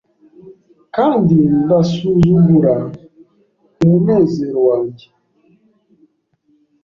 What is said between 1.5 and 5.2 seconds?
ndasuzugura umunezero wanjye